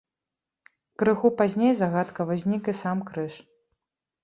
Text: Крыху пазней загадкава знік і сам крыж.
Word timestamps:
Крыху 1.01 1.27
пазней 1.43 1.73
загадкава 1.83 2.33
знік 2.47 2.63
і 2.75 2.77
сам 2.83 2.97
крыж. 3.13 3.33